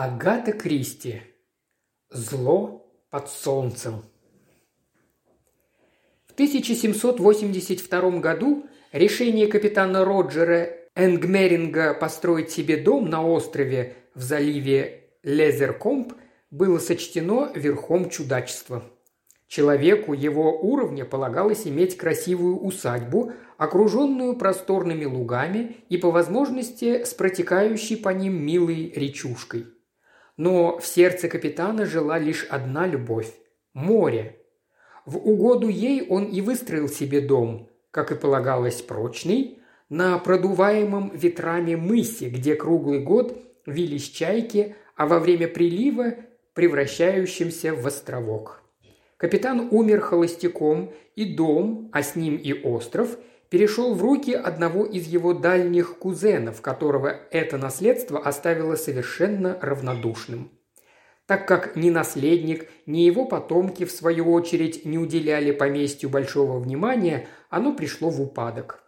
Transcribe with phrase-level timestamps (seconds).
[0.00, 1.22] Агата Кристи.
[2.08, 4.04] Зло под солнцем.
[6.28, 16.12] В 1782 году решение капитана Роджера Энгмеринга построить себе дом на острове в заливе Лезеркомп
[16.52, 18.84] было сочтено верхом чудачества.
[19.48, 27.96] Человеку его уровня полагалось иметь красивую усадьбу, окруженную просторными лугами и по возможности с протекающей
[27.96, 29.66] по ним милой речушкой.
[30.38, 33.30] Но в сердце капитана жила лишь одна любовь–
[33.74, 34.36] море.
[35.04, 41.74] В угоду ей он и выстроил себе дом, как и полагалось прочный, на продуваемом ветрами
[41.74, 46.14] мысе, где круглый год вились чайки, а во время прилива
[46.54, 48.62] превращающимся в островок.
[49.16, 53.18] Капитан умер холостяком, и дом, а с ним и остров,
[53.50, 60.50] перешел в руки одного из его дальних кузенов, которого это наследство оставило совершенно равнодушным.
[61.26, 67.28] Так как ни наследник, ни его потомки, в свою очередь, не уделяли поместью большого внимания,
[67.50, 68.82] оно пришло в упадок.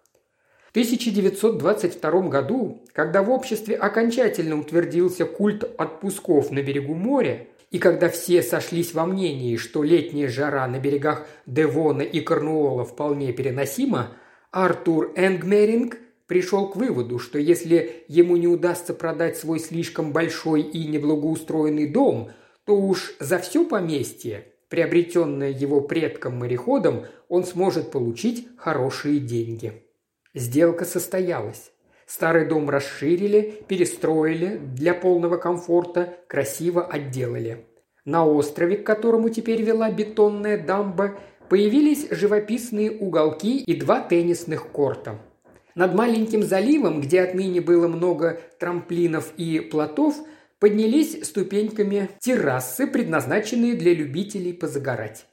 [0.68, 8.08] В 1922 году, когда в обществе окончательно утвердился культ отпусков на берегу моря, и когда
[8.08, 14.16] все сошлись во мнении, что летняя жара на берегах Девона и Корнуола вполне переносима,
[14.52, 20.88] Артур Энгмеринг пришел к выводу, что если ему не удастся продать свой слишком большой и
[20.88, 22.30] неблагоустроенный дом,
[22.64, 29.84] то уж за все поместье, приобретенное его предком-мореходом, он сможет получить хорошие деньги.
[30.34, 31.70] Сделка состоялась.
[32.06, 37.66] Старый дом расширили, перестроили для полного комфорта, красиво отделали.
[38.04, 41.18] На острове, к которому теперь вела бетонная дамба,
[41.50, 45.20] появились живописные уголки и два теннисных корта.
[45.74, 50.14] Над маленьким заливом, где отныне было много трамплинов и плотов,
[50.60, 55.26] поднялись ступеньками террасы, предназначенные для любителей позагорать.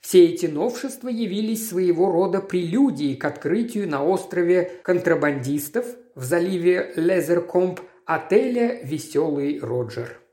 [0.00, 7.80] Все эти новшества явились своего рода прелюдией к открытию на острове контрабандистов в заливе Лезеркомп
[8.04, 10.23] отеля «Веселый Роджер».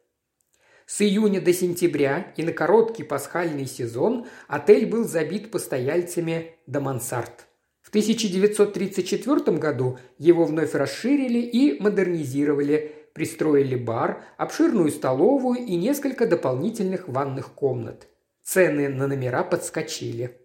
[0.93, 7.47] С июня до сентября и на короткий пасхальный сезон отель был забит постояльцами до мансард.
[7.81, 17.07] В 1934 году его вновь расширили и модернизировали, пристроили бар, обширную столовую и несколько дополнительных
[17.07, 18.09] ванных комнат.
[18.43, 20.41] Цены на номера подскочили.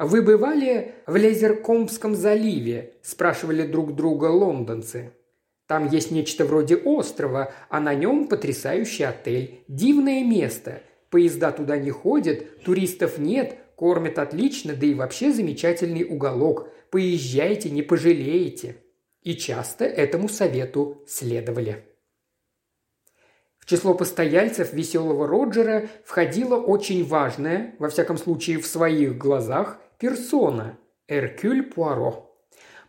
[0.00, 5.12] «Вы бывали в Лезеркомбском заливе?»– спрашивали друг друга лондонцы.
[5.70, 9.62] Там есть нечто вроде острова, а на нем потрясающий отель.
[9.68, 10.82] Дивное место.
[11.10, 16.68] Поезда туда не ходят, туристов нет, кормят отлично, да и вообще замечательный уголок.
[16.90, 18.78] Поезжайте, не пожалеете.
[19.22, 21.84] И часто этому совету следовали
[23.70, 30.76] число постояльцев веселого Роджера входила очень важная, во всяком случае в своих глазах, персона–
[31.06, 32.29] Эркюль Пуаро.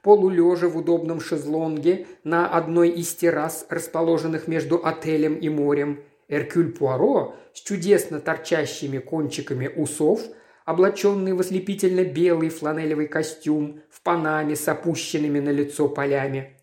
[0.02, 7.36] Полулежа в удобном шезлонге на одной из террас, расположенных между отелем и морем, Эркюль Пуаро
[7.54, 10.22] с чудесно торчащими кончиками усов,
[10.66, 16.58] облаченный в ослепительно белый фланелевый костюм, в панаме с опущенными на лицо полями,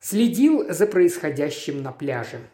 [0.00, 2.38] следил за происходящим на пляже–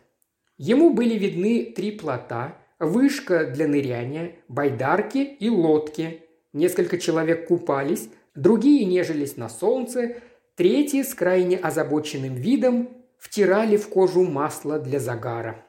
[0.56, 6.22] Ему были видны три плота, вышка для ныряния, байдарки и лодки.
[6.52, 10.16] Несколько человек купались, другие нежились на солнце,
[10.56, 15.64] третьи с крайне озабоченным видом втирали в кожу масло для загара.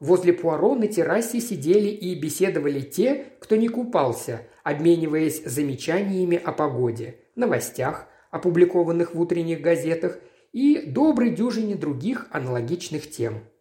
[0.00, 7.16] Возле Пуаро на террасе сидели и беседовали те, кто не купался, обмениваясь замечаниями о погоде,
[7.36, 10.18] новостях, опубликованных в утренних газетах
[10.52, 13.44] и доброй дюжине других аналогичных тем–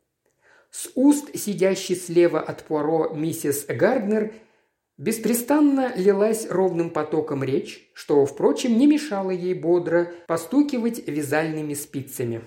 [0.71, 4.33] с уст сидящей слева от Пуаро миссис Гарднер
[5.01, 12.43] беспрестанно лилась ровным потоком речь, что, впрочем, не мешало ей бодро постукивать вязальными спицами.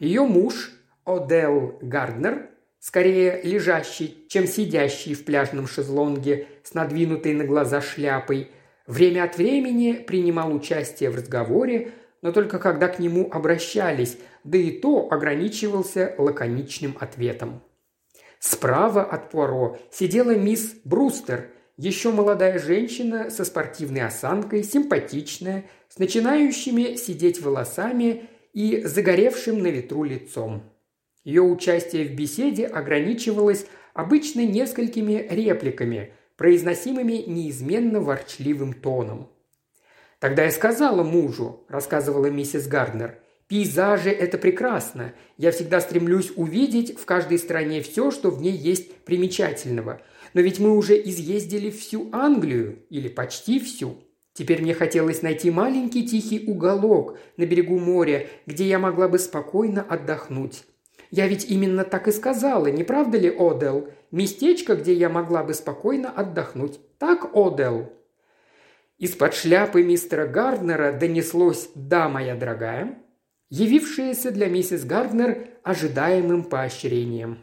[0.00, 0.72] Ее муж,
[1.04, 2.50] Одел Гарднер,
[2.80, 8.50] скорее лежащий, чем сидящий в пляжном шезлонге с надвинутой на глаза шляпой,
[8.88, 14.72] время от времени принимал участие в разговоре, но только когда к нему обращались, да и
[14.72, 17.62] то ограничивался лаконичным ответом.
[18.40, 26.96] Справа от Пуаро сидела мисс Брустер, еще молодая женщина со спортивной осанкой, симпатичная, с начинающими
[26.96, 30.62] сидеть волосами и загоревшим на ветру лицом.
[31.24, 39.30] Ее участие в беседе ограничивалось обычно несколькими репликами, произносимыми неизменно ворчливым тоном.
[40.18, 43.18] «Тогда я сказала мужу»,– рассказывала миссис Гарднер,
[43.48, 45.12] Пейзажи– это прекрасно.
[45.36, 50.02] Я всегда стремлюсь увидеть в каждой стране все, что в ней есть примечательного.
[50.36, 53.96] Но ведь мы уже изъездили всю Англию, или почти всю.
[54.34, 59.80] Теперь мне хотелось найти маленький тихий уголок на берегу моря, где я могла бы спокойно
[59.80, 60.64] отдохнуть.
[61.10, 63.88] Я ведь именно так и сказала, не правда ли, Одел?
[64.10, 66.80] Местечко, где я могла бы спокойно отдохнуть.
[66.98, 67.90] Так, Одел?»
[68.98, 72.98] Из-под шляпы мистера Гарднера донеслось «Да, моя дорогая»,
[73.48, 77.38] явившееся для миссис Гарднер ожидаемым поощрением.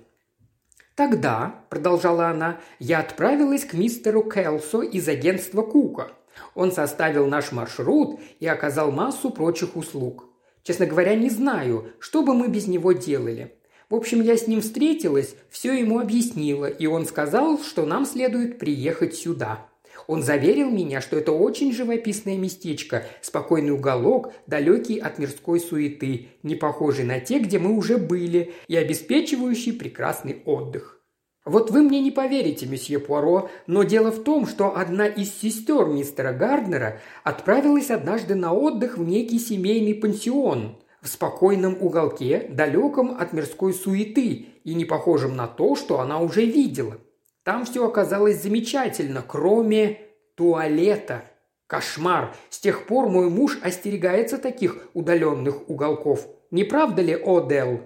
[0.95, 6.11] «Тогда»,– продолжала она,– «я отправилась к мистеру Келсо из агентства Кука.
[6.53, 10.25] Он составил наш маршрут и оказал массу прочих услуг.
[10.61, 13.55] Честно говоря, не знаю, что бы мы без него делали.
[13.89, 18.59] В общем, я с ним встретилась, все ему объяснила, и он сказал, что нам следует
[18.59, 19.67] приехать сюда.
[20.07, 26.55] Он заверил меня, что это очень живописное местечко, спокойный уголок, далекий от мирской суеты, не
[26.55, 30.99] похожий на те, где мы уже были, и обеспечивающий прекрасный отдых.
[31.45, 35.87] Вот вы мне не поверите, месье Пуаро, но дело в том, что одна из сестер
[35.87, 43.33] мистера Гарднера отправилась однажды на отдых в некий семейный пансион в спокойном уголке, далеком от
[43.33, 46.97] мирской суеты и не похожем на то, что она уже видела.
[47.43, 49.99] Там все оказалось замечательно, кроме
[50.35, 51.23] туалета.
[51.67, 52.35] Кошмар!
[52.49, 56.27] С тех пор мой муж остерегается таких удаленных уголков.
[56.51, 57.81] Не правда ли, Одел?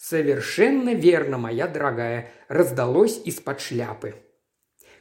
[0.00, 4.14] «Совершенно верно, моя дорогая»,– раздалось из-под шляпы.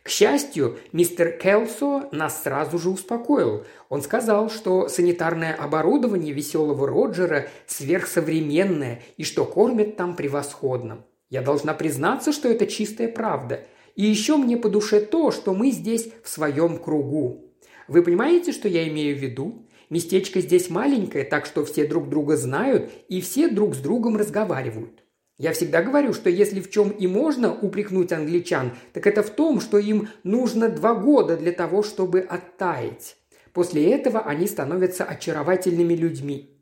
[0.01, 3.65] К счастью, мистер Келсо нас сразу же успокоил.
[3.89, 11.05] Он сказал, что санитарное оборудование веселого Роджера сверхсовременное и что кормят там превосходно.
[11.29, 13.65] Я должна признаться, что это чистая правда.
[13.97, 17.51] И еще мне по душе то, что мы здесь в своем кругу.
[17.87, 19.67] Вы понимаете, что я имею в виду?
[19.89, 25.03] Местечко здесь маленькое, так что все друг друга знают и все друг с другом разговаривают.
[25.39, 29.59] Я всегда говорю, что если в чем и можно упрекнуть англичан, так это в том,
[29.59, 33.17] что им нужно два года для того, чтобы оттаять.
[33.51, 36.56] После этого они становятся очаровательными людьми.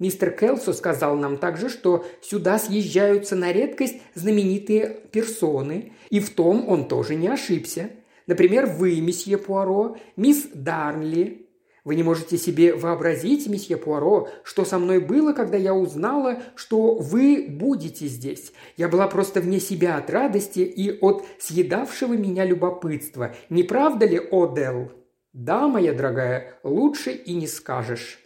[0.00, 6.66] Мистер Келсо сказал нам также, что сюда съезжаются на редкость знаменитые персоны, и в том
[6.68, 7.90] он тоже не ошибся.
[8.26, 11.48] Например, вы, месье Пуаро, мисс Дарнли,
[11.84, 16.94] вы не можете себе вообразить, месье Пуаро, что со мной было, когда я узнала, что
[16.94, 18.52] вы будете здесь.
[18.78, 23.34] Я была просто вне себя от радости и от съедавшего меня любопытства.
[23.50, 24.92] Не правда ли, Одел?
[25.34, 28.18] Да, моя дорогая, лучше и не скажешь.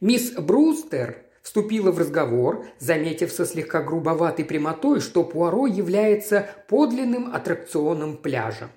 [0.00, 8.16] Мисс Брустер вступила в разговор, заметив со слегка грубоватой прямотой, что Пуаро является подлинным аттракционом
[8.16, 8.70] пляжа.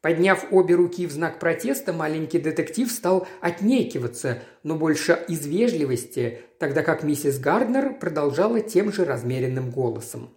[0.00, 6.82] Подняв обе руки в знак протеста, маленький детектив стал отнекиваться, но больше из вежливости, тогда
[6.82, 10.30] как миссис Гарднер продолжала тем же размеренным голосом.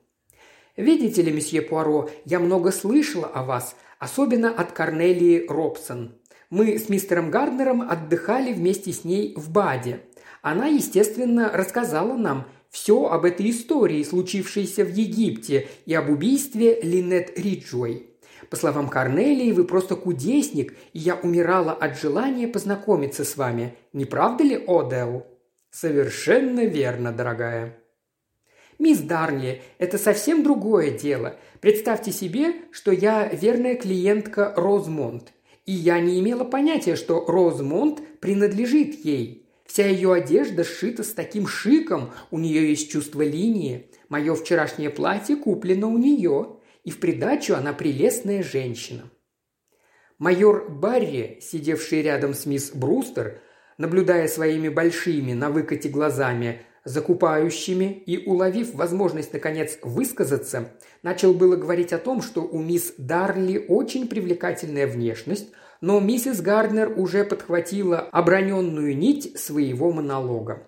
[0.77, 6.15] «Видите ли, месье Пуаро, я много слышала о вас, особенно от Корнелии Робсон.
[6.51, 10.01] Мы с мистером Гарднером отдыхали вместе с ней в Баде.
[10.41, 17.37] Она, естественно, рассказала нам все об этой истории, случившейся в Египте, и об убийстве Линет
[17.37, 18.07] Риджуэй.
[18.49, 23.75] По словам Корнелии, вы просто кудесник, и я умирала от желания познакомиться с вами.
[23.93, 25.27] Не правда ли, Одел?»
[25.69, 27.81] «Совершенно верно, дорогая»,
[28.81, 31.35] «Мисс Дарли, это совсем другое дело.
[31.59, 35.33] Представьте себе, что я верная клиентка Розмонт,
[35.67, 39.40] и я не имела понятия, что Розмонт принадлежит ей.
[39.71, 43.89] Вся ее одежда сшита с таким шиком, у нее есть чувство линии.
[44.09, 49.09] Мое вчерашнее платье куплено у нее и в придачу она прелестная женщина.
[50.17, 53.39] Майор Барри, сидевший рядом с мисс Брустер,
[53.77, 61.93] наблюдая своими большими на выкате глазами, закупающими и уловив возможность, наконец, высказаться, начал было говорить
[61.93, 68.95] о том, что у мисс Дарли очень привлекательная внешность, но миссис Гарднер уже подхватила оброненную
[68.95, 70.67] нить своего монолога.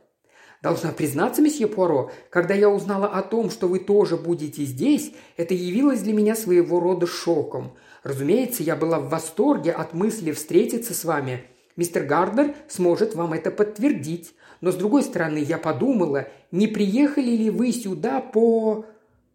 [0.63, 5.53] Должна признаться, месье Пуаро, когда я узнала о том, что вы тоже будете здесь, это
[5.53, 7.75] явилось для меня своего рода шоком.
[8.01, 11.43] Разумеется, я была в восторге от мысли встретиться с вами.
[11.75, 14.34] Мистер Гарднер сможет вам это подтвердить.
[14.62, 18.86] Но с другой стороны, я подумала, не приехали ли вы сюда по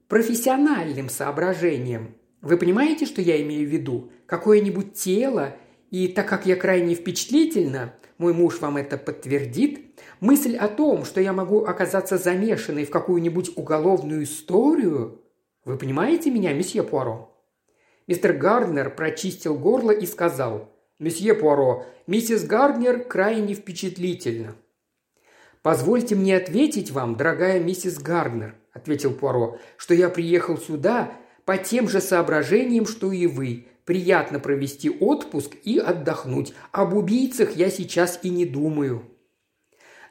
[0.08, 2.14] профессиональным соображениям.
[2.40, 4.10] Вы понимаете, что я имею в виду?
[4.26, 5.54] Какое-нибудь тело,
[5.90, 11.20] и так как я крайне впечатлительна, мой муж вам это подтвердит, мысль о том, что
[11.20, 15.22] я могу оказаться замешанной в какую-нибудь уголовную историю...
[15.64, 17.34] Вы понимаете меня, месье Пуаро?»
[18.06, 24.56] Мистер Гарднер прочистил горло и сказал, «Месье Пуаро, миссис Гарднер крайне впечатлительна».
[25.62, 31.12] «Позвольте мне ответить вам, дорогая миссис Гарднер»,– ответил Пуаро,– «что я приехал сюда
[31.44, 33.66] по тем же соображениям, что и вы.
[33.88, 36.52] Приятно провести отпуск и отдохнуть.
[36.72, 39.02] Об убийцах я сейчас и не думаю».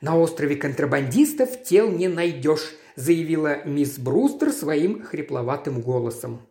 [0.01, 6.41] «На острове контрабандистов тел не найдешь»,– заявила мисс Брустер своим хрипловатым голосом.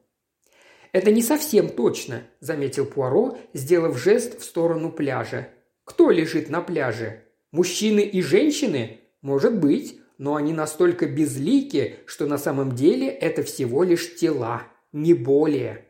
[0.92, 5.48] «Это не совсем точно»,– заметил Пуаро, сделав жест в сторону пляжа.
[5.82, 7.24] «Кто лежит на пляже?
[7.50, 9.00] Мужчины и женщины?
[9.20, 15.12] Может быть, но они настолько безлики, что на самом деле это всего лишь тела, не
[15.12, 15.85] более».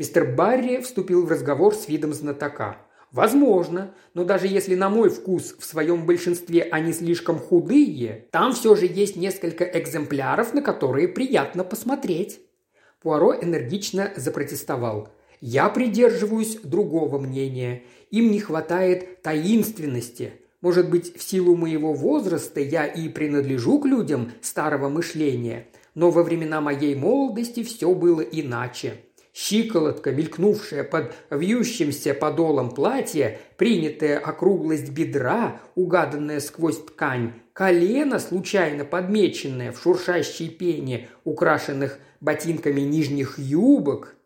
[0.00, 2.78] Мистер Барри вступил в разговор с видом знатока–
[3.12, 8.74] Возможно, но даже если на мой вкус в своем большинстве они слишком худые, там все
[8.76, 12.40] же есть несколько экземпляров, на которые приятно посмотреть.
[13.02, 15.08] Пуаро энергично запротестовал.
[15.42, 17.82] «Я придерживаюсь другого мнения.
[18.10, 20.32] Им не хватает таинственности.
[20.62, 26.22] Может быть, в силу моего возраста я и принадлежу к людям старого мышления, но во
[26.22, 29.00] времена моей молодости все было иначе.
[29.32, 39.72] Щиколотка, мелькнувшая под вьющимся подолом платья, принятая округлость бедра, угаданная сквозь ткань, колено, случайно подмеченное
[39.72, 44.16] в шуршащей пене, украшенных ботинками нижних юбок.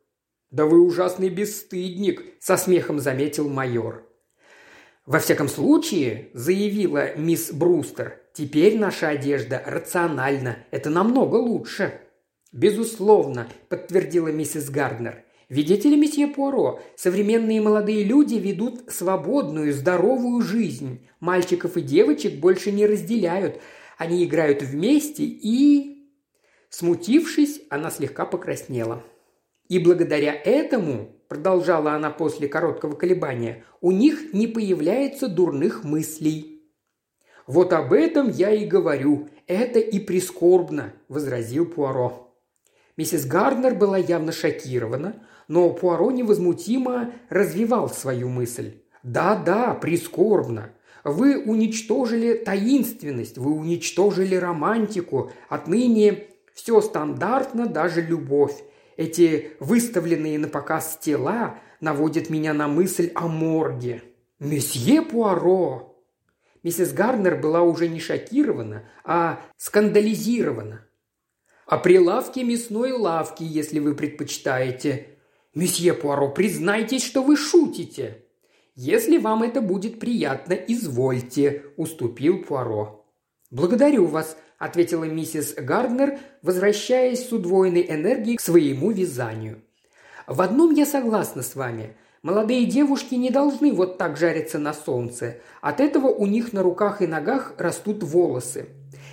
[0.51, 4.09] «Да вы ужасный бесстыдник!»– со смехом заметил майор.
[5.05, 10.59] «Во всяком случае»,– заявила мисс Брустер,– «теперь наша одежда рациональна.
[10.71, 12.01] Это намного лучше».
[12.55, 15.25] «Безусловно»,– подтвердила миссис Гарднер.
[15.49, 21.05] «Видите ли, месье Пуаро, современные молодые люди ведут свободную, здоровую жизнь.
[21.19, 23.61] Мальчиков и девочек больше не разделяют.
[23.99, 26.13] Они играют вместе и...»
[26.69, 29.03] Смутившись, она слегка покраснела.
[29.69, 36.63] «И благодаря этому,– продолжала она после короткого колебания,– у них не появляется дурных мыслей».
[37.49, 39.29] «Вот об этом я и говорю.
[39.49, 42.25] Это и прискорбно»,– возразил Пуаро.
[42.97, 48.81] Миссис Гарднер была явно шокирована, но Пуаро невозмутимо развивал свою мысль.
[49.03, 50.71] «Да-да, прискорбно.
[51.03, 55.33] Вы уничтожили таинственность, вы уничтожили романтику.
[55.49, 56.25] Отныне
[56.55, 58.63] все стандартно, даже любовь.
[58.97, 64.03] Эти выставленные на показ тела наводят меня на мысль о морге.
[64.39, 66.01] Месье Пуаро!»
[66.63, 70.87] Миссис Гарнер была уже не шокирована, а скандализирована.
[71.67, 75.07] О прилавке мясной лавки, если вы предпочитаете.
[75.55, 78.25] Месье Пуаро, признайтесь, что вы шутите.
[78.75, 83.07] Если вам это будет приятно, извольте, уступил Пуаро.
[83.51, 89.63] Благодарю вас, ответила миссис Гарднер, возвращаясь с удвоенной энергией к своему вязанию.
[90.27, 91.97] В одном я согласна с вами.
[92.23, 95.39] Молодые девушки не должны вот так жариться на солнце.
[95.61, 98.69] От этого у них на руках и ногах растут волосы.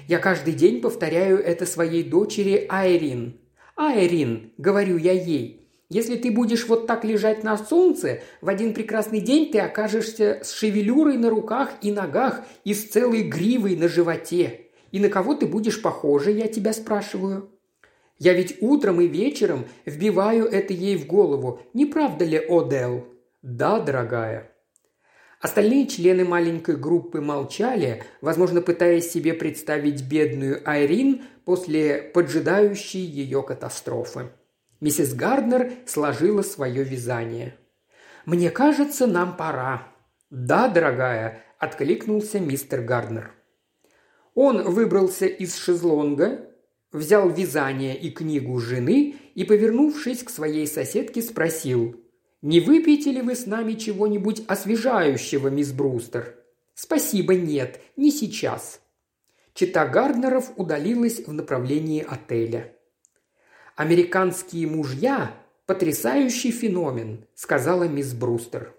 [0.08, 3.39] Я каждый день повторяю это своей дочери Айрин.
[3.75, 9.22] «Айрин»,— говорю я ей,— «если ты будешь вот так лежать на солнце, в один прекрасный
[9.22, 14.67] день ты окажешься с шевелюрой на руках и ногах и с целой гривой на животе.
[14.91, 17.50] И на кого ты будешь похожа, я тебя спрашиваю?»
[18.22, 21.60] Я ведь утром и вечером вбиваю это ей в голову.
[21.74, 23.08] Не правда ли, Одел?
[23.41, 24.50] Да, дорогая.
[25.41, 34.29] Остальные члены маленькой группы молчали, возможно, пытаясь себе представить бедную Айрин после поджидающей ее катастрофы.
[34.81, 37.55] Миссис Гарднер сложила свое вязание.
[38.25, 39.88] «Мне кажется, нам пора».
[40.29, 43.31] «Да, дорогая»,– откликнулся мистер Гарднер.
[44.36, 46.51] Он выбрался из шезлонга,
[46.91, 51.95] взял вязание и книгу жены и, повернувшись к своей соседке, спросил–
[52.41, 56.36] не выпьете ли вы с нами чего-нибудь освежающего, мисс Брустер?»
[56.74, 58.81] «Спасибо, нет, не сейчас».
[59.53, 62.74] Чита Гарднеров удалилась в направлении отеля.
[63.75, 65.33] «Американские мужья–
[65.65, 68.74] потрясающий феномен»,– сказала мисс Брустер.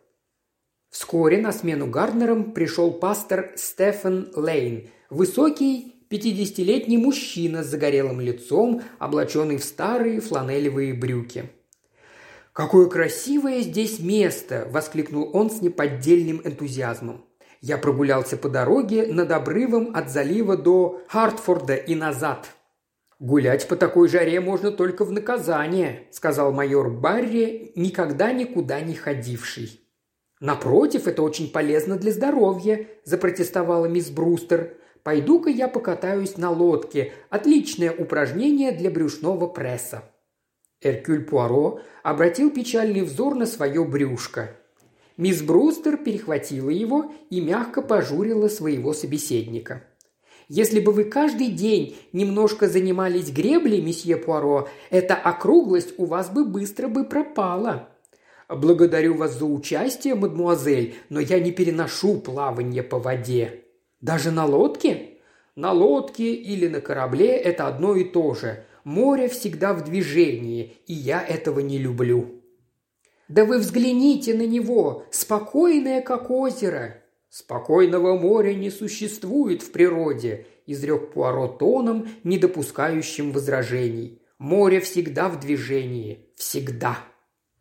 [0.90, 9.58] Вскоре на смену Гарднерам пришел пастор Стефан Лейн, высокий пятидесятилетний мужчина с загорелым лицом, облаченный
[9.58, 11.50] в старые фланелевые брюки–
[12.52, 17.24] «Какое красивое здесь место!»– воскликнул он с неподдельным энтузиазмом.
[17.62, 22.50] Я прогулялся по дороге над обрывом от залива до Хартфорда и назад.
[23.18, 29.80] «Гулять по такой жаре можно только в наказание»,– сказал майор Барри, никогда никуда не ходивший.
[30.40, 34.76] «Напротив, это очень полезно для здоровья»,– запротестовала мисс Брустер.
[35.04, 37.12] «Пойду-ка я покатаюсь на лодке.
[37.30, 40.02] Отличное упражнение для брюшного пресса».
[40.82, 44.56] Эркюль Пуаро обратил печальный взор на свое брюшко.
[45.16, 49.82] Мисс Брустер перехватила его и мягко пожурила своего собеседника.
[50.48, 56.44] Если бы вы каждый день немножко занимались греблей, месье Пуаро, эта округлость у вас бы
[56.44, 57.88] быстро бы пропала».
[58.48, 63.62] «Благодарю вас за участие, мадмуазель, но я не переношу плавание по воде».
[64.02, 65.20] «Даже на лодке?»
[65.56, 68.64] «На лодке или на корабле– это одно и то же.
[68.84, 72.42] Море всегда в движении, и я этого не люблю».
[73.28, 81.14] «Да вы взгляните на него, спокойное, как озеро», «Спокойного моря не существует в природе»,– изрек
[81.14, 84.20] Пуаро тоном, не допускающим возражений.
[84.38, 86.26] «Море всегда в движении.
[86.36, 86.98] Всегда».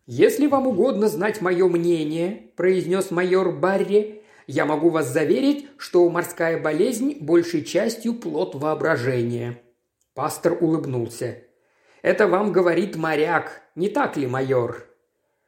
[0.06, 6.62] «Если вам угодно знать мое мнение»,– произнес майор Барри,– «я могу вас заверить, что морская
[6.62, 9.62] болезнь большей частью плод воображения».
[10.14, 11.38] Пастор улыбнулся.
[12.02, 14.86] «Это вам говорит моряк, не так ли, майор?»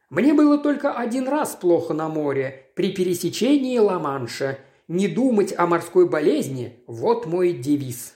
[0.09, 4.59] Мне было только один раз плохо на море, при пересечении Ла-Манша.
[4.87, 8.13] Не думать о морской болезни– вот мой девиз.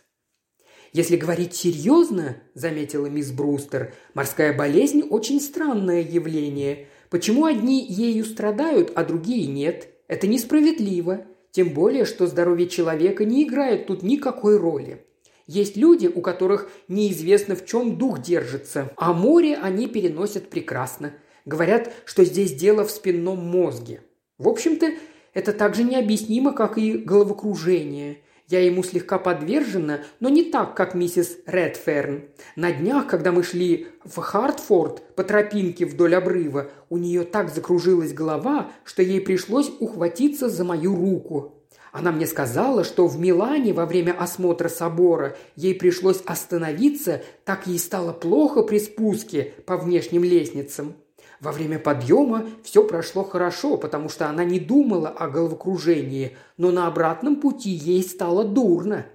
[0.94, 6.88] «Если говорить серьезно,– заметила мисс Брустер,– морская болезнь– очень странное явление.
[7.10, 9.90] Почему одни ею страдают, а другие нет?
[10.08, 11.26] Это несправедливо.
[11.52, 15.04] Тем более, что здоровье человека не играет тут никакой роли.
[15.48, 21.14] Есть люди, у которых неизвестно в чем дух держится, а море они переносят прекрасно–
[21.48, 24.02] Говорят, что здесь дело в спинном мозге.
[24.38, 24.92] В общем-то,
[25.34, 28.18] это так же необъяснимо, как и головокружение.
[28.50, 32.26] Я ему слегка подвержена, но не так, как миссис Редферн.
[32.58, 38.12] На днях, когда мы шли в Хартфорд по тропинке вдоль обрыва, у нее так закружилась
[38.12, 41.57] голова, что ей пришлось ухватиться за мою руку.
[41.98, 47.80] Она мне сказала, что в Милане во время осмотра собора ей пришлось остановиться, так ей
[47.80, 50.94] стало плохо при спуске по внешним лестницам.
[51.40, 56.86] Во время подъема все прошло хорошо, потому что она не думала о головокружении, но на
[56.86, 59.08] обратном пути ей стало дурно.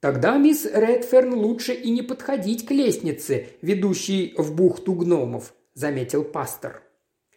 [0.00, 6.82] Тогда мисс Редферн лучше и не подходить к лестнице, ведущей в бухту гномов, заметил пастор.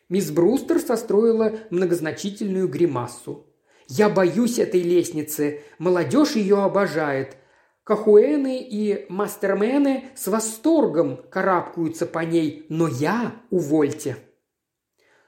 [0.10, 3.46] Мисс Брустер состроила многозначительную гримасу.
[3.90, 5.62] «Я боюсь этой лестницы.
[5.78, 7.36] Молодежь ее обожает.
[7.84, 14.18] Кахуэны и мастермены с восторгом карабкаются по ней, но я, увольте.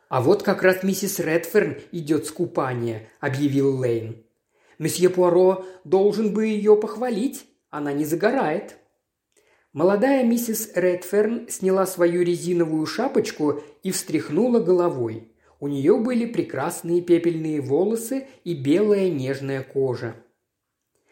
[0.09, 4.25] «А вот как раз миссис Редферн идет с купания»,– объявил Лейн.
[4.77, 7.45] «Месье Пуаро должен бы ее похвалить.
[7.69, 8.75] Она не загорает».
[9.71, 15.30] Молодая миссис Редферн сняла свою резиновую шапочку и встряхнула головой.
[15.61, 20.15] У нее были прекрасные пепельные волосы и белая нежная кожа.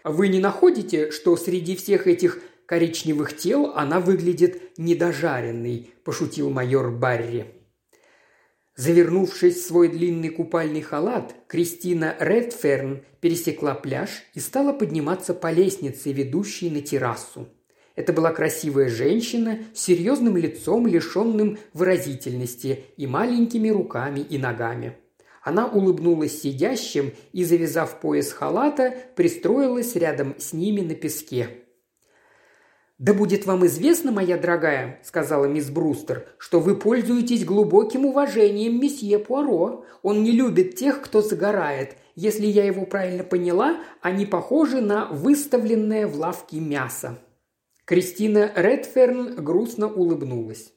[0.03, 7.45] Вы не находите, что среди всех этих коричневых тел она выглядит недожаренной?»– пошутил майор Барри.
[8.75, 16.11] Завернувшись в свой длинный купальный халат, Кристина Редферн пересекла пляж и стала подниматься по лестнице,
[16.11, 17.49] ведущей на террасу.
[17.99, 24.95] Это была красивая женщина с серьезным лицом, лишенным выразительности, и маленькими руками и ногами.
[25.43, 31.49] Она улыбнулась сидящим и, завязав пояс халата, пристроилась рядом с ними на песке.
[32.99, 39.19] «Да будет вам известно, моя дорогая»,– сказала мисс Брустер,– «что вы пользуетесь глубоким уважением месье
[39.19, 39.83] Пуаро.
[40.03, 41.97] Он не любит тех, кто загорает.
[42.15, 47.19] Если я его правильно поняла, они похожи на выставленное в лавке мясо».
[47.89, 50.73] Кристина Редферн грустно улыбнулась.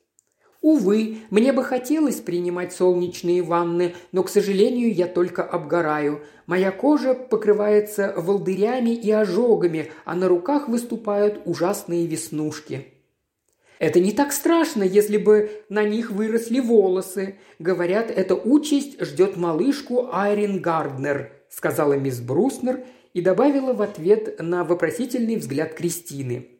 [0.62, 6.22] Увы, мне бы хотелось принимать солнечные ванны, но, к сожалению, я только обгораю.
[6.46, 12.86] Моя кожа покрывается волдырями и ожогами, а на руках выступают ужасные веснушки.
[13.78, 17.34] Это не так страшно, если бы на них выросли волосы.
[17.58, 24.64] Говорят, эта участь ждет малышку Айрин Гарднер, сказала мисс Бруснер и добавила в ответ на
[24.64, 26.51] вопросительный взгляд Кристины.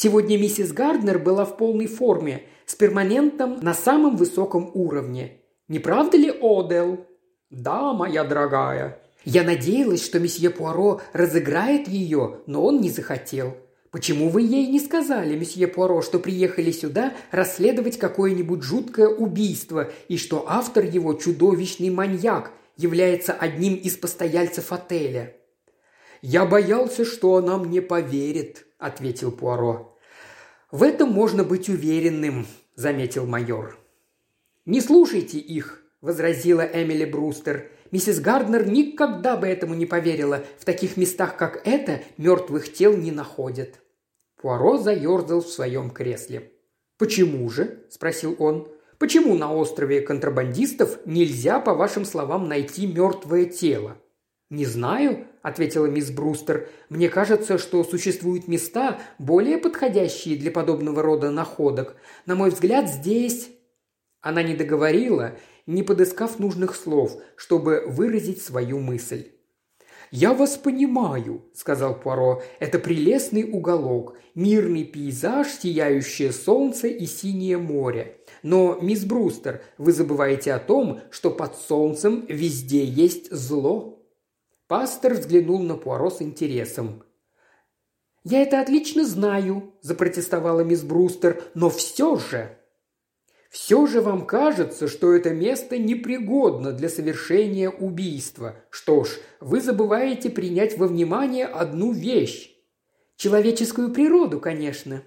[0.00, 5.40] Сегодня миссис Гарднер была в полной форме– с перманентом на самом высоком уровне.
[5.66, 7.06] Не правда ли, Одел?»
[7.50, 9.00] «Да, моя дорогая».
[9.24, 13.56] «Я надеялась, что месье Пуаро разыграет ее, но он не захотел.
[13.90, 20.16] Почему вы ей не сказали, месье Пуаро, что приехали сюда расследовать какое-нибудь жуткое убийство и
[20.16, 25.34] что автор его чудовищный маньяк, является одним из постояльцев отеля?»
[26.20, 29.87] «Я боялся, что она мне поверит»,– ответил Пуаро.
[30.70, 33.78] «В этом можно быть уверенным»,– заметил майор.
[34.66, 37.70] «Не слушайте их»,– возразила Эмили Брустер.
[37.90, 40.44] «Миссис Гарднер никогда бы этому не поверила.
[40.58, 43.80] В таких местах, как это, мертвых тел не находят».
[44.36, 46.52] Пуаро заерзал в своем кресле.
[46.98, 48.68] «Почему же?»– спросил он.
[48.98, 53.96] «Почему на острове контрабандистов нельзя, по вашим словам, найти мертвое тело?»
[54.50, 56.68] «Не знаю»,– ответила мисс Брустер.
[56.88, 61.96] «Мне кажется, что существуют места, более подходящие для подобного рода находок.
[62.26, 63.50] На мой взгляд, здесь...»
[64.20, 69.26] Она не договорила, не подыскав нужных слов, чтобы выразить свою мысль.
[70.10, 72.42] «Я вас понимаю»,– сказал Пуаро.
[72.60, 78.16] «Это прелестный уголок, мирный пейзаж, сияющее солнце и синее море.
[78.42, 83.97] Но, мисс Брустер, вы забываете о том, что под солнцем везде есть зло».
[84.68, 87.02] Пастор взглянул на Пуаро с интересом.
[88.22, 92.54] «Я это отлично знаю»,– запротестовала мисс Брустер,– «но все же...»
[93.48, 98.56] Все же вам кажется, что это место непригодно для совершения убийства.
[98.68, 102.54] Что ж, вы забываете принять во внимание одну вещь.
[103.16, 105.02] Человеческую природу, конечно.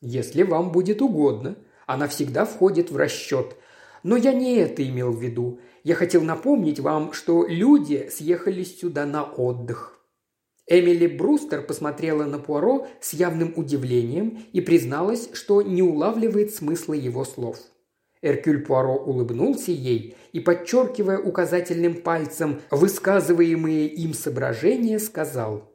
[0.00, 1.56] Если вам будет угодно.
[1.86, 3.56] Она всегда входит в расчет.
[4.04, 5.58] Но я не это имел в виду.
[5.82, 9.98] Я хотел напомнить вам, что люди съехались сюда на отдых.
[10.68, 17.24] Эмили Брустер посмотрела на Пуаро с явным удивлением и призналась, что не улавливает смысла его
[17.24, 17.58] слов–
[18.24, 25.70] Эркюль Пуаро улыбнулся ей и, подчеркивая указательным пальцем высказываемые им соображения, сказал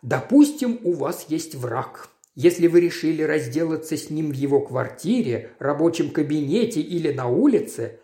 [0.00, 2.08] «Допустим, у вас есть враг.
[2.36, 7.98] Если вы решили разделаться с ним в его квартире, рабочем кабинете или на улице,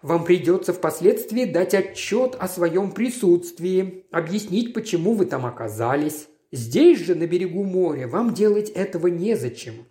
[0.00, 6.28] вам придется впоследствии дать отчет о своем присутствии, объяснить, почему вы там оказались.
[6.50, 9.86] Здесь же, на берегу моря, вам делать этого незачем.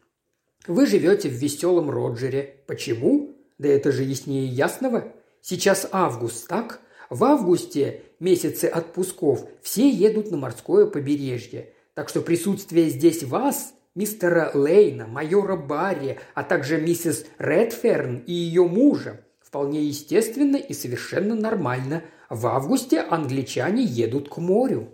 [0.65, 2.63] Вы живете в веселом Роджере.
[2.65, 3.36] Почему?
[3.60, 5.13] Да это же яснее ясного.
[5.41, 6.82] Сейчас август, так?
[7.12, 11.73] В августе, месяце отпусков, все едут на морское побережье.
[11.93, 18.63] Так что присутствие здесь вас, мистера Лейна, майора Барри, а также миссис Редферн и ее
[18.67, 22.03] мужа, вполне естественно и совершенно нормально.
[22.29, 24.89] В августе англичане едут к морю.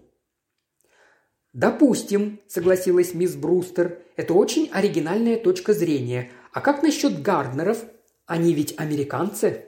[1.54, 4.00] «Допустим»,– согласилась мисс Брустер.
[4.16, 6.30] «Это очень оригинальная точка зрения.
[6.54, 7.86] А как насчет Гарднеров?
[8.26, 9.66] Они ведь американцы?»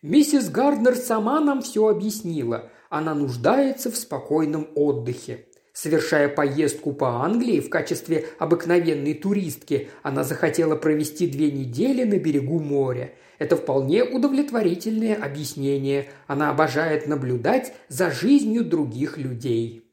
[0.00, 2.70] «Миссис Гарднер сама нам все объяснила.
[2.88, 5.46] Она нуждается в спокойном отдыхе.
[5.82, 12.60] Совершая поездку по Англии в качестве обыкновенной туристки, она захотела провести две недели на берегу
[12.60, 13.14] моря.
[13.38, 16.10] Это вполне удовлетворительное объяснение.
[16.26, 19.90] Она обожает наблюдать за жизнью других людей.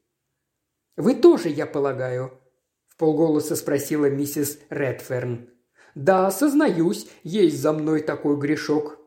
[0.98, 2.38] Вы тоже, я полагаю?»–
[2.88, 5.48] в полголоса спросила миссис Редферн.
[5.94, 8.98] «Да, сознаюсь, есть за мной такой грешок».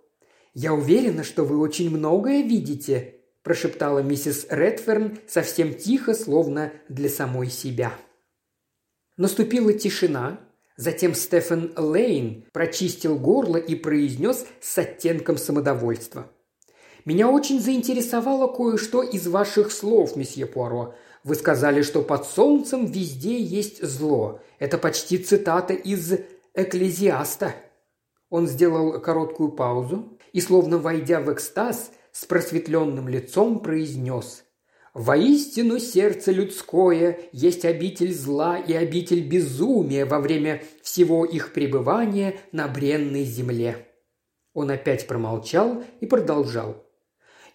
[0.56, 7.50] «Я уверена, что вы очень многое видите»,– прошептала миссис Редферн совсем тихо, словно для самой
[7.50, 7.94] себя.
[9.18, 10.40] Наступила тишина,
[10.78, 16.28] затем Стефан Лейн прочистил горло и произнес с оттенком самодовольства.
[17.06, 20.96] «Меня очень заинтересовало кое-что из ваших слов, месье Пуаро.
[21.24, 24.40] Вы сказали, что под солнцем везде есть зло.
[24.60, 26.14] Это почти цитата из
[26.54, 27.56] «Экклезиаста».
[28.30, 34.44] Он сделал короткую паузу и, словно войдя в экстаз, с просветленным лицом произнес
[34.94, 42.68] «Воистину сердце людское есть обитель зла и обитель безумия во время всего их пребывания на
[42.68, 43.88] бренной земле».
[44.54, 46.86] Он опять промолчал и продолжал.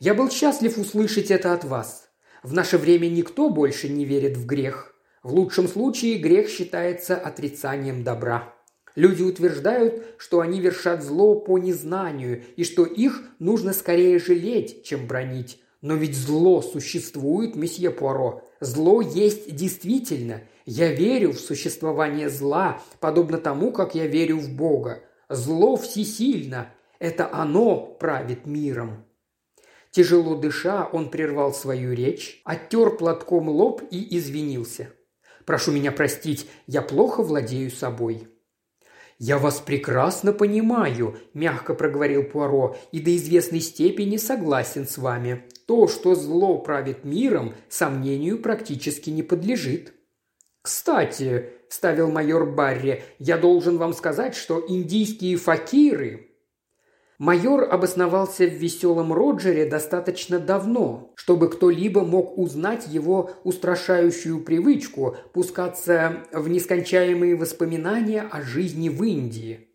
[0.01, 2.09] «Я был счастлив услышать это от вас.
[2.43, 4.95] В наше время никто больше не верит в грех.
[5.23, 8.56] В лучшем случае грех считается отрицанием добра.
[8.97, 15.07] Люди утверждают, что они вершат зло по незнанию и что их нужно скорее жалеть, чем
[15.07, 15.61] бронить.
[15.83, 18.43] Но ведь зло существует, месье Пуаро.
[18.59, 20.41] Зло есть действительно.
[20.65, 25.03] Я верю в существование зла, подобно тому, как я верю в Бога.
[25.29, 26.73] Зло всесильно.
[26.99, 29.05] Это оно правит миром.
[29.91, 34.91] Тяжело дыша, он прервал свою речь, оттер платком лоб и извинился.
[35.45, 38.27] «Прошу меня простить, я плохо владею собой».
[39.19, 45.45] «Я вас прекрасно понимаю»,– мягко проговорил Пуаро,– «и до известной степени согласен с вами.
[45.67, 49.95] То, что зло правит миром, сомнению практически не подлежит».
[50.61, 56.36] «Кстати»,– вставил майор Барри,– «я должен вам сказать, что индийские факиры
[57.19, 66.25] Майор обосновался в веселом Роджере достаточно давно, чтобы кто-либо мог узнать его устрашающую привычку пускаться
[66.33, 69.69] в нескончаемые воспоминания о жизни в Индии.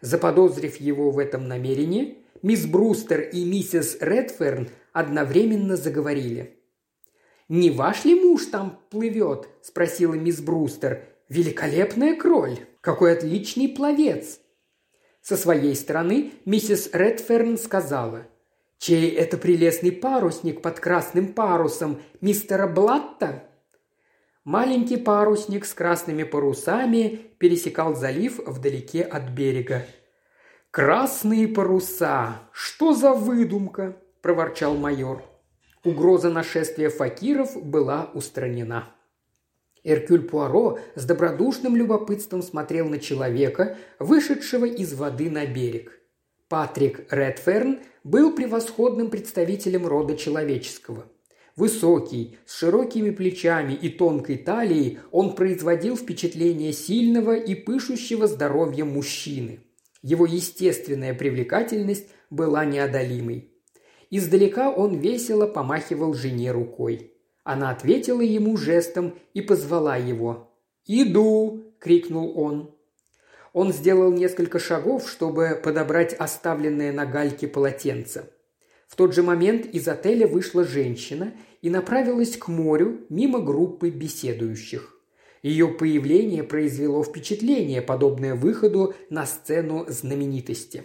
[0.00, 6.56] Заподозрив его в этом намерении, мисс Брустер и миссис Редферн одновременно заговорили.
[7.48, 11.04] «Не ваш ли муж там плывет?»– спросила мисс Брустер.
[11.28, 12.58] «Великолепная кроль!
[12.80, 14.40] Какой отличный пловец!»
[15.20, 18.26] Со своей стороны миссис Редферн сказала,
[18.78, 22.00] Чей это прелестный парусник под красным парусом?
[22.20, 23.44] Мистера Блатта?»
[24.44, 29.84] Маленький парусник с красными парусами пересекал залив вдалеке от берега.
[30.70, 32.42] «Красные паруса!
[32.52, 35.22] Что за выдумка?»– проворчал майор.
[35.84, 38.94] Угроза нашествия факиров была устранена.
[39.88, 45.98] Эркюль Пуаро с добродушным любопытством смотрел на человека, вышедшего из воды на берег.
[46.48, 51.06] Патрик Редферн был превосходным представителем рода человеческого.
[51.56, 59.60] Высокий, с широкими плечами и тонкой талией, он производил впечатление сильного и пышущего здоровьем мужчины.
[60.02, 63.52] Его естественная привлекательность была неодолимой.
[64.10, 67.14] Издалека он весело помахивал жене рукой.
[67.48, 70.52] Она ответила ему жестом и позвала его.
[70.86, 72.74] «Иду!»– крикнул он.
[73.54, 78.28] Он сделал несколько шагов, чтобы подобрать оставленное на гальке полотенце.
[78.86, 81.32] В тот же момент из отеля вышла женщина
[81.62, 85.00] и направилась к морю мимо группы беседующих.
[85.40, 90.84] Ее появление произвело впечатление, подобное выходу на сцену знаменитости.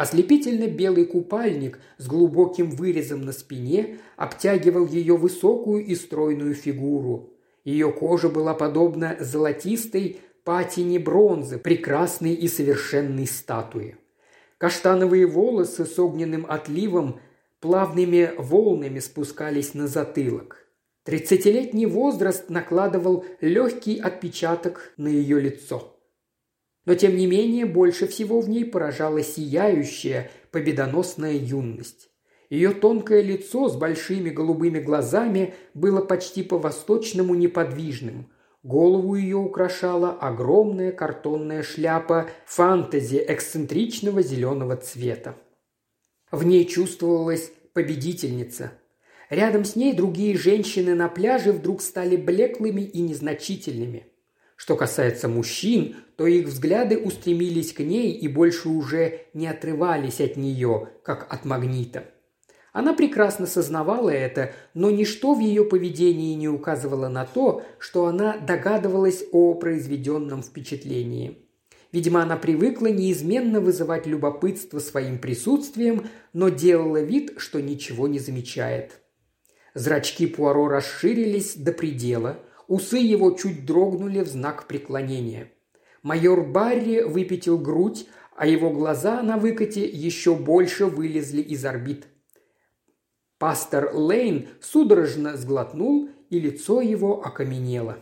[0.00, 7.34] Ослепительно белый купальник с глубоким вырезом на спине обтягивал ее высокую и стройную фигуру.
[7.64, 13.98] Ее кожа была подобна золотистой патине бронзы, прекрасной и совершенной статуи.
[14.56, 17.20] Каштановые волосы с огненным отливом
[17.60, 20.66] плавными волнами спускались на затылок.
[21.04, 25.99] Тридцатилетний возраст накладывал легкий отпечаток на ее лицо.
[26.86, 32.10] Но тем не менее больше всего в ней поражала сияющая, победоносная юность.
[32.48, 38.28] Ее тонкое лицо с большими голубыми глазами было почти по-восточному неподвижным.
[38.62, 45.36] Голову ее украшала огромная картонная шляпа фантази эксцентричного зеленого цвета.
[46.30, 48.72] В ней чувствовалась победительница.
[49.30, 54.09] Рядом с ней другие женщины на пляже вдруг стали блеклыми и незначительными.
[54.60, 60.36] Что касается мужчин, то их взгляды устремились к ней и больше уже не отрывались от
[60.36, 62.04] нее, как от магнита.
[62.74, 68.36] Она прекрасно сознавала это, но ничто в ее поведении не указывало на то, что она
[68.36, 71.38] догадывалась о произведенном впечатлении.
[71.90, 79.00] Видимо, она привыкла неизменно вызывать любопытство своим присутствием, но делала вид, что ничего не замечает.
[79.72, 85.50] Зрачки Пуаро расширились до предела– Усы его чуть дрогнули в знак преклонения.
[86.04, 88.06] Майор Барри выпятил грудь,
[88.36, 92.06] а его глаза на выкате еще больше вылезли из орбит.
[93.38, 97.98] Пастор Лейн судорожно сглотнул, и лицо его окаменело.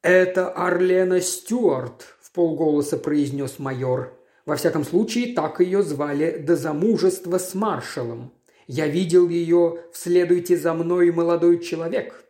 [0.00, 4.16] «Это Арлена Стюарт»,– в полголоса произнес майор.
[4.46, 8.32] Во всяком случае, так ее звали до замужества с маршалом.
[8.68, 12.23] Я видел ее в «Следуйте за мной, молодой человек».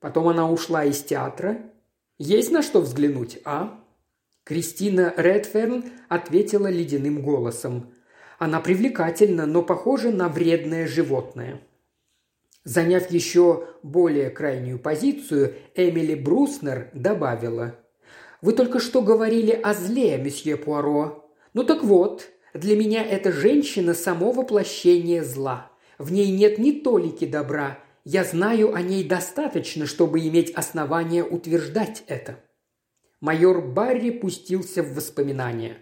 [0.00, 1.58] Потом она ушла из театра.
[2.18, 3.80] Есть на что взглянуть, а?»
[4.44, 7.92] Кристина Редферн ответила ледяным голосом.
[8.38, 11.60] «Она привлекательна, но похожа на вредное животное».
[12.64, 17.76] Заняв еще более крайнюю позицию, Эмили Бруснер добавила.
[18.42, 21.30] «Вы только что говорили о зле, месье Пуаро.
[21.54, 25.70] Ну так вот, для меня эта женщина– само воплощение зла.
[25.98, 27.78] В ней нет ни толики добра,
[28.10, 32.36] я знаю о ней достаточно, чтобы иметь основания утверждать это».
[33.20, 35.76] Майор Барри пустился в воспоминания.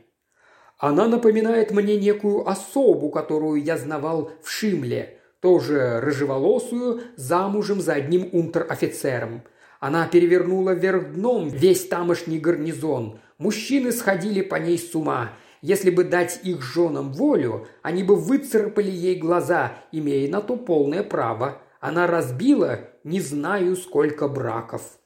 [0.77, 8.29] «Она напоминает мне некую особу, которую я знавал в Шимле, тоже рыжеволосую, замужем за одним
[8.33, 9.43] унтер-офицером.
[9.79, 13.21] Она перевернула вверх дном весь тамошний гарнизон.
[13.39, 15.31] Мужчины сходили по ней с ума.
[15.63, 21.05] Если бы дать их женам волю, они бы выцарапали ей глаза, имея на то полное
[21.05, 21.63] право.
[21.81, 24.99] Она разбила не знаю сколько браков».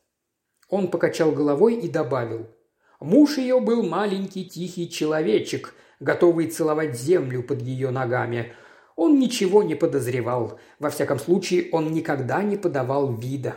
[0.69, 2.47] Он покачал головой и добавил.
[3.01, 8.53] Муж ее был маленький тихий человечек, готовый целовать землю под ее ногами.
[8.95, 10.61] Он ничего не подозревал.
[10.79, 13.57] Во всяком случае, он никогда не подавал вида.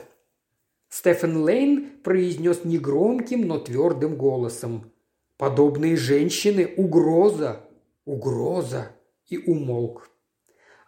[0.89, 4.91] Стефан Лейн произнес негромким, но твердым голосом.
[5.38, 7.62] «Подобные женщины– угроза!
[8.06, 8.91] Угроза!»
[9.34, 10.10] и умолк.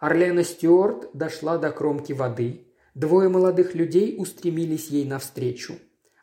[0.00, 2.66] Орлена Стюарт дошла до кромки воды.
[2.94, 5.74] Двое молодых людей устремились ей навстречу.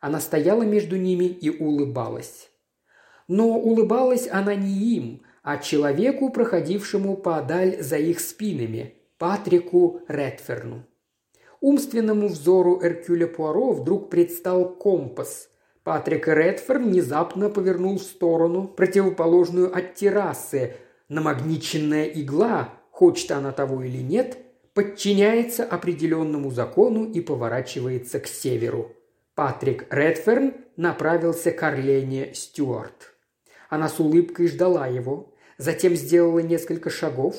[0.01, 2.49] Она стояла между ними и улыбалась.
[3.27, 10.83] Но улыбалась она не им, а человеку, проходившему подаль за их спинами, Патрику Редферну.
[11.61, 15.49] Умственному взору Эркюля Пуаро вдруг предстал компас.
[15.83, 20.75] Патрик Редферн внезапно повернул в сторону, противоположную от террасы.
[21.07, 24.37] Намагниченная игла хочет она того или нет,
[24.75, 28.91] подчиняется определенному закону и поворачивается к северу.
[29.33, 33.15] Патрик Редферн направился к Орлене Стюарт.
[33.69, 37.35] Она с улыбкой ждала его, затем сделала несколько шагов.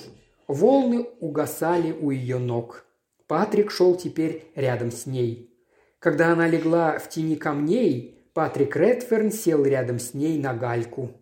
[0.49, 2.85] Волны угасали у ее ног.
[3.29, 5.55] Патрик шел теперь рядом с ней.
[6.01, 11.13] Когда она легла в тени камней, Патрик Редферн сел рядом с ней на гальку.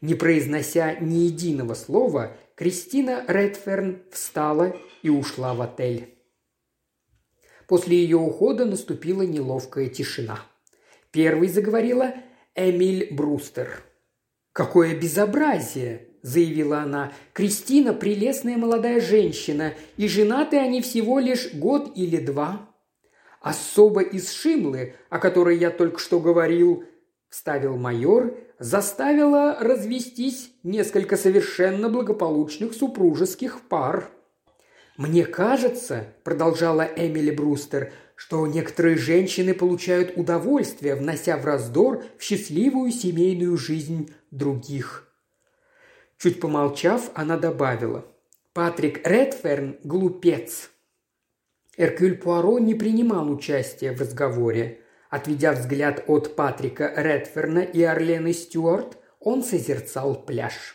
[0.00, 6.14] Не произнося ни единого слова, Кристина Редферн встала и ушла в отель.
[7.66, 10.38] После ее ухода наступила неловкая тишина.
[11.10, 12.14] Первой заговорила
[12.54, 13.82] Эмиль Брустер.
[14.52, 17.12] «Какое безобразие!»– заявила она.
[17.32, 22.70] «Кристина– прелестная молодая женщина, и женаты они всего лишь год или два».
[23.40, 26.84] «Особо из Шимлы, о которой я только что говорил»,–
[27.28, 34.08] вставил майор,– заставила развестись несколько совершенно благополучных супружеских пар.
[34.96, 42.92] «Мне кажется»,– продолжала Эмили Брустер,– «что некоторые женщины получают удовольствие, внося в раздор в счастливую
[42.92, 45.08] семейную жизнь других».
[46.18, 48.06] Чуть помолчав, она добавила.
[48.52, 50.70] «Патрик Редферн– глупец».
[51.76, 54.81] Эркюль Пуаро не принимал участия в разговоре.
[55.12, 60.74] Отведя взгляд от Патрика Редферна и Орлены Стюарт, он созерцал пляж.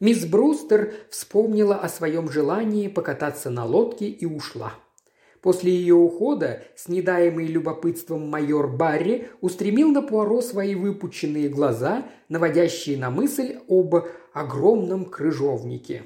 [0.00, 4.74] Мисс Брустер вспомнила о своем желании покататься на лодке и ушла.
[5.40, 13.08] После ее ухода, снедаемый любопытством майор Барри устремил на Пуаро свои выпученные глаза, наводящие на
[13.08, 13.94] мысль об
[14.34, 16.02] огромном крыжовнике.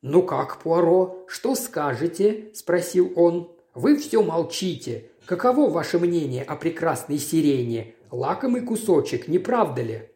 [0.00, 3.50] «Ну как, Пуаро, что скажете?»– спросил он.
[3.74, 5.09] «Вы все молчите.
[5.30, 7.94] Каково ваше мнение о прекрасной сирене?
[8.10, 10.08] Лакомый кусочек, не правда ли?»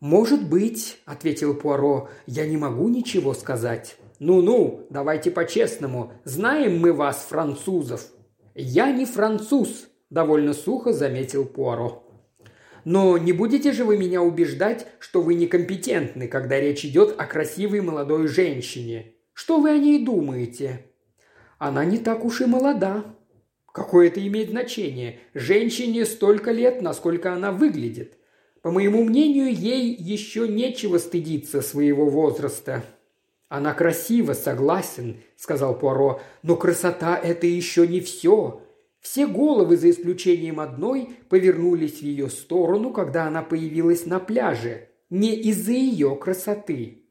[0.00, 3.96] «Может быть»,– ответил Пуаро,– «я не могу ничего сказать».
[4.18, 6.12] «Ну-ну, давайте по-честному.
[6.24, 8.04] Знаем мы вас, французов».
[8.56, 12.02] «Я не француз»,– довольно сухо заметил Пуаро.
[12.84, 17.80] «Но не будете же вы меня убеждать, что вы некомпетентны, когда речь идет о красивой
[17.80, 19.14] молодой женщине?
[19.34, 20.86] Что вы о ней думаете?»
[21.58, 23.15] «Она не так уж и молода».
[23.76, 25.18] «Какое это имеет значение?
[25.34, 28.16] Женщине столько лет, насколько она выглядит.
[28.62, 32.86] По моему мнению, ей еще нечего стыдиться своего возраста.
[33.50, 38.62] Она красива, согласен, сказал Пуаро, но красота– это еще не все.
[39.00, 44.88] Все головы, за исключением одной, повернулись в ее сторону, когда она появилась на пляже.
[45.10, 47.02] Не из-за ее красоты.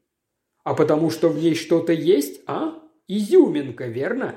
[0.64, 2.82] А потому что в ней что-то есть, а?
[3.06, 4.34] Изюминка, верно?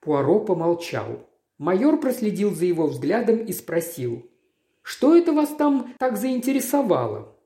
[0.00, 1.25] Пуаро помолчал.
[1.58, 4.28] Майор проследил за его взглядом и спросил.
[4.86, 7.36] Что это вас там так заинтересовало?»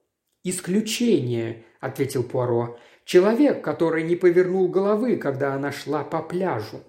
[0.45, 2.79] «Исключение»,– ответил Пуаро.
[3.07, 6.83] «Человек, который не повернул головы, когда она шла по пляжу».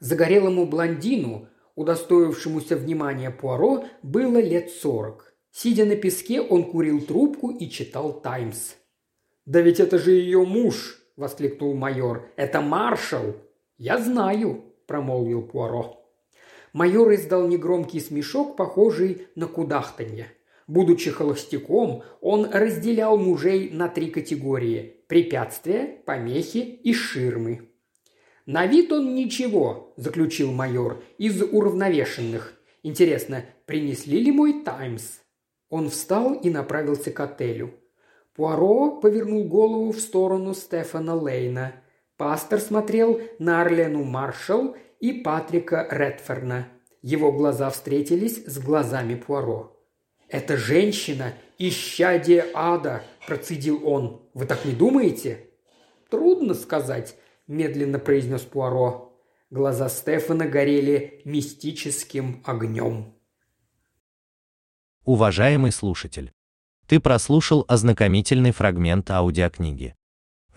[0.00, 5.32] Загорелому блондину, удостоившемуся внимания Пуаро, было лет сорок.
[5.52, 8.74] Сидя на песке, он курил трубку и читал «Таймс».
[9.46, 12.28] «Да ведь это же ее муж!»– воскликнул майор.
[12.34, 13.36] «Это маршал!»
[13.76, 16.04] «Я знаю»,– промолвил Пуаро.
[16.72, 20.32] Майор издал негромкий смешок, похожий на кудахтанье.
[20.66, 27.70] Будучи холостяком, он разделял мужей на три категории– препятствия, помехи и ширмы.
[28.44, 32.54] «На вид он ничего»,– заключил майор,– «из уравновешенных.
[32.82, 35.20] Интересно, принесли ли мой «Таймс»?»
[35.70, 37.74] Он встал и направился к отелю.
[38.34, 41.74] Пуаро повернул голову в сторону Стефана Лейна.
[42.18, 46.66] Пастор смотрел на Арлену Маршалл и Патрика Редферна.
[47.00, 49.76] Его глаза встретились с глазами Пуаро.
[50.28, 54.28] «Это женщина– исчадие ада!»– процедил он.
[54.34, 55.46] «Вы так не думаете?»
[56.10, 57.14] «Трудно сказать»,–
[57.46, 59.16] медленно произнес Пуаро.
[59.50, 63.14] Глаза Стефана горели мистическим огнем.
[65.04, 66.32] Уважаемый слушатель,
[66.88, 69.94] ты прослушал ознакомительный фрагмент аудиокниги.